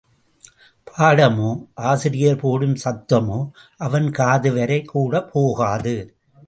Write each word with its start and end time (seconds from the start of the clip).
பாடமோ, 0.91 1.67
ஆசிரியர் 1.73 2.39
போடும் 2.39 2.75
சத்தமோ 2.85 3.49
அவன் 3.77 4.05
காதுவரை 4.05 4.85
கூட 4.85 5.23
போகாது. 5.23 6.15